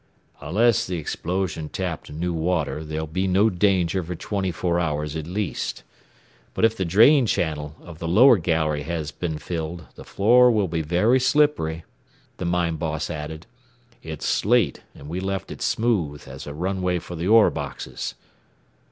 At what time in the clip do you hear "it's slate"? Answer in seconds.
14.01-14.81